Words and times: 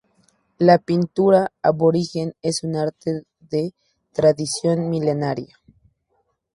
La 0.57 0.79
pintura 0.79 1.51
aborigen 1.61 2.33
es 2.41 2.63
un 2.63 2.75
arte 2.75 3.21
de 3.39 3.75
tradición 4.13 4.89
milenaria. 4.89 5.55